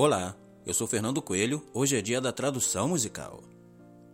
Olá, 0.00 0.36
eu 0.64 0.72
sou 0.72 0.86
Fernando 0.86 1.20
Coelho. 1.20 1.60
Hoje 1.74 1.96
é 1.96 2.00
dia 2.00 2.20
da 2.20 2.30
tradução 2.30 2.86
musical. 2.86 3.42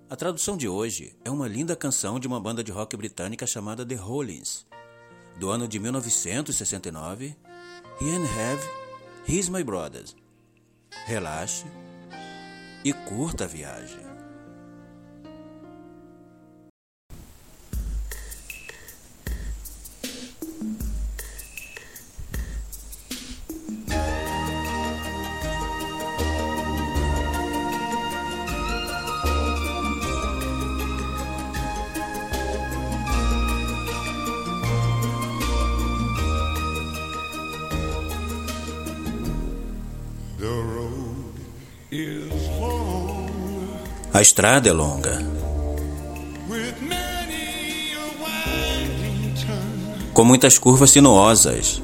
A 0.08 0.16
tradução 0.16 0.56
de 0.56 0.66
hoje 0.66 1.14
é 1.22 1.30
uma 1.30 1.46
linda 1.46 1.76
canção 1.76 2.18
de 2.18 2.26
uma 2.26 2.40
banda 2.40 2.64
de 2.64 2.72
rock 2.72 2.96
britânica 2.96 3.46
chamada 3.46 3.84
The 3.84 3.94
Rollins, 3.94 4.64
do 5.38 5.50
ano 5.50 5.68
de 5.68 5.78
1969. 5.78 7.36
He 8.00 8.16
and 8.16 8.24
Have, 8.24 8.66
He's 9.28 9.50
My 9.50 9.62
Brothers. 9.62 10.16
Relaxe 11.04 11.66
e 12.82 12.90
curta 12.94 13.44
a 13.44 13.46
viagem. 13.46 14.13
A 44.12 44.20
estrada 44.20 44.68
é 44.68 44.72
longa. 44.72 45.18
Com 50.12 50.24
muitas 50.24 50.58
curvas 50.58 50.90
sinuosas. 50.90 51.82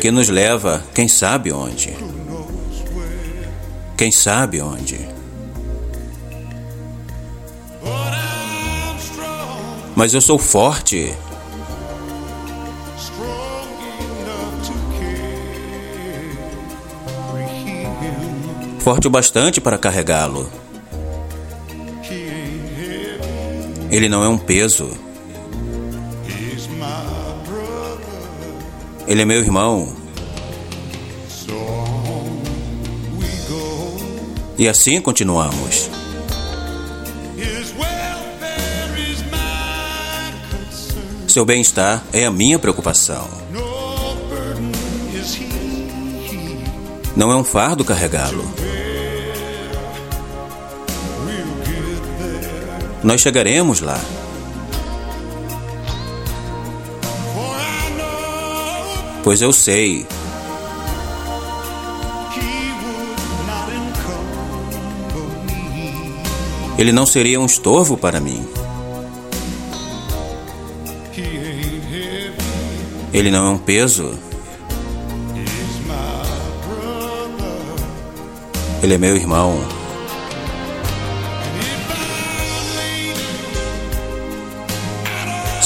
Que 0.00 0.10
nos 0.10 0.28
leva, 0.28 0.84
quem 0.94 1.08
sabe 1.08 1.52
onde. 1.52 1.96
Quem 3.96 4.12
sabe 4.12 4.60
onde. 4.60 5.08
Mas 9.96 10.14
eu 10.14 10.20
sou 10.20 10.38
forte. 10.38 11.12
Forte 18.86 19.08
o 19.08 19.10
bastante 19.10 19.60
para 19.60 19.76
carregá-lo. 19.76 20.48
Ele 23.90 24.08
não 24.08 24.22
é 24.22 24.28
um 24.28 24.38
peso. 24.38 24.96
Ele 29.08 29.22
é 29.22 29.24
meu 29.24 29.40
irmão. 29.40 29.92
E 34.56 34.68
assim 34.68 35.00
continuamos. 35.00 35.90
Seu 41.26 41.44
bem-estar 41.44 42.04
é 42.12 42.24
a 42.24 42.30
minha 42.30 42.56
preocupação. 42.56 43.26
Não 47.16 47.32
é 47.32 47.34
um 47.34 47.42
fardo 47.42 47.84
carregá-lo. 47.84 48.75
Nós 53.06 53.20
chegaremos 53.20 53.80
lá. 53.82 54.00
Pois 59.22 59.40
eu 59.40 59.52
sei. 59.52 60.04
Ele 66.76 66.90
não 66.90 67.06
seria 67.06 67.40
um 67.40 67.46
estorvo 67.46 67.96
para 67.96 68.18
mim. 68.18 68.44
Ele 73.12 73.30
não 73.30 73.46
é 73.46 73.50
um 73.50 73.58
peso. 73.58 74.18
Ele 78.82 78.94
é 78.94 78.98
meu 78.98 79.14
irmão. 79.14 79.75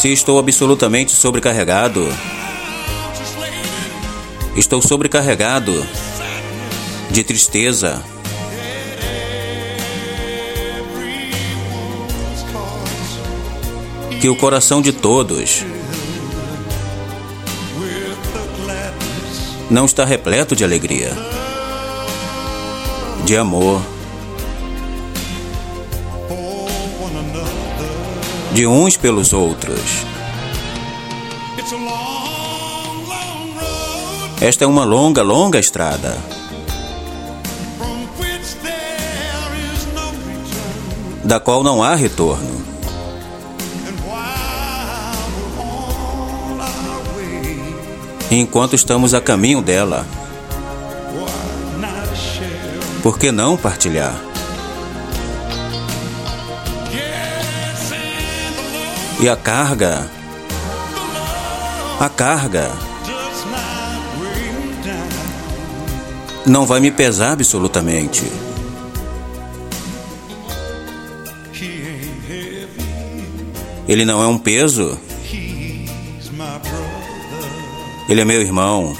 Se 0.00 0.10
estou 0.10 0.38
absolutamente 0.38 1.12
sobrecarregado, 1.12 2.08
estou 4.56 4.80
sobrecarregado 4.80 5.86
de 7.10 7.22
tristeza. 7.22 8.02
Que 14.22 14.30
o 14.30 14.36
coração 14.36 14.80
de 14.80 14.90
todos 14.90 15.66
não 19.70 19.84
está 19.84 20.06
repleto 20.06 20.56
de 20.56 20.64
alegria, 20.64 21.14
de 23.26 23.36
amor. 23.36 23.82
De 28.52 28.66
uns 28.66 28.96
pelos 28.96 29.32
outros. 29.32 30.04
Esta 34.40 34.64
é 34.64 34.66
uma 34.66 34.84
longa, 34.84 35.22
longa 35.22 35.58
estrada. 35.58 36.16
Da 41.22 41.38
qual 41.38 41.62
não 41.62 41.82
há 41.82 41.94
retorno. 41.94 42.60
Enquanto 48.30 48.74
estamos 48.74 49.12
a 49.12 49.20
caminho 49.20 49.60
dela, 49.60 50.06
por 53.02 53.18
que 53.18 53.30
não 53.30 53.56
partilhar? 53.56 54.14
E 59.20 59.28
a 59.28 59.36
carga, 59.36 60.10
a 62.00 62.08
carga, 62.08 62.70
não 66.46 66.64
vai 66.64 66.80
me 66.80 66.90
pesar 66.90 67.32
absolutamente. 67.32 68.24
Ele 73.86 74.04
não 74.06 74.22
é 74.22 74.26
um 74.26 74.38
peso. 74.38 74.98
Ele 78.08 78.20
é 78.20 78.24
meu 78.24 78.40
irmão. 78.40 78.96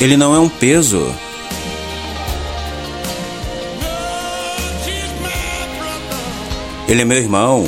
Ele 0.00 0.16
não 0.16 0.32
é 0.32 0.38
um 0.38 0.48
peso. 0.48 1.12
Ele 6.86 7.02
é 7.02 7.04
meu 7.04 7.18
irmão. 7.18 7.66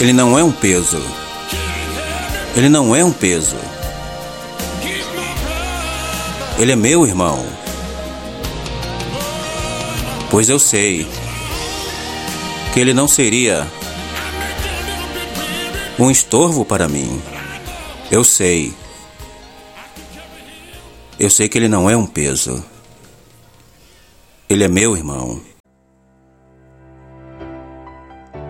Ele 0.00 0.12
não 0.12 0.36
é 0.36 0.42
um 0.42 0.50
peso. 0.50 1.00
Ele 2.56 2.68
não 2.68 2.96
é 2.96 3.04
um 3.04 3.12
peso. 3.12 3.56
Ele 6.58 6.72
é 6.72 6.76
meu 6.76 7.06
irmão. 7.06 7.46
Pois 10.28 10.48
eu 10.48 10.58
sei 10.58 11.06
que 12.74 12.80
ele 12.80 12.92
não 12.92 13.06
seria 13.06 13.66
um 15.98 16.10
estorvo 16.10 16.64
para 16.64 16.88
mim. 16.88 17.20
Eu 18.10 18.24
sei. 18.24 18.74
Eu 21.16 21.30
sei 21.30 21.48
que 21.48 21.56
ele 21.56 21.68
não 21.68 21.88
é 21.88 21.96
um 21.96 22.06
peso. 22.06 22.64
Ele 24.48 24.64
é 24.64 24.68
meu 24.68 24.96
irmão. 24.96 25.40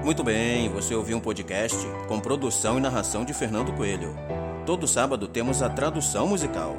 Muito 0.02 0.24
bem, 0.24 0.70
você 0.70 0.94
ouviu 0.94 1.18
um 1.18 1.20
podcast 1.20 1.76
com 2.08 2.18
produção 2.18 2.78
e 2.78 2.80
narração 2.80 3.22
de 3.22 3.34
Fernando 3.34 3.70
Coelho. 3.74 4.16
Todo 4.64 4.88
sábado 4.88 5.28
temos 5.28 5.60
a 5.60 5.68
tradução 5.68 6.26
musical. 6.26 6.74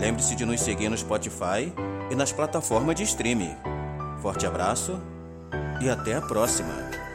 Lembre-se 0.00 0.34
de 0.34 0.46
nos 0.46 0.62
seguir 0.62 0.88
no 0.88 0.96
Spotify 0.96 1.70
e 2.10 2.14
nas 2.14 2.32
plataformas 2.32 2.96
de 2.96 3.02
streaming. 3.02 3.54
Forte 4.22 4.46
abraço 4.46 4.98
e 5.82 5.90
até 5.90 6.14
a 6.14 6.22
próxima! 6.22 7.05